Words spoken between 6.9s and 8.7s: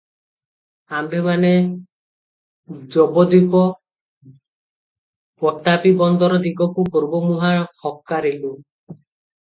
ପୂର୍ବମୁହାଁ ହକାରିଲୁଁ।